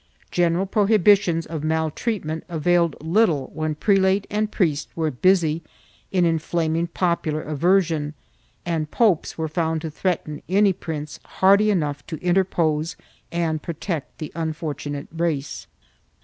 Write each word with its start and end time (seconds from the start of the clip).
3 0.29 0.29
General 0.31 0.65
prohibitions 0.65 1.45
of 1.45 1.63
maltreatment 1.63 2.43
availed 2.49 2.95
little 3.03 3.51
when 3.53 3.75
prelate 3.75 4.25
and 4.31 4.51
priest 4.51 4.89
were 4.95 5.11
busy 5.11 5.61
in 6.11 6.25
inflaming 6.25 6.87
popular 6.87 7.43
aversion 7.43 8.15
and 8.65 8.89
popes 8.89 9.37
were 9.37 9.47
found 9.47 9.79
to 9.79 9.91
threaten 9.91 10.41
any 10.49 10.73
prince 10.73 11.19
hardy 11.37 11.69
enough 11.69 12.03
to 12.07 12.17
interpose 12.17 12.95
and 13.31 13.61
protect 13.61 14.17
the 14.17 14.31
unfortunate 14.33 15.07
race. 15.15 15.67